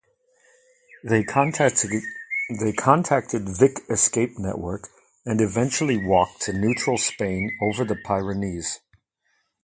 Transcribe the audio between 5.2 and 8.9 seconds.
and eventually walked to neutral Spain over the Pyrenees.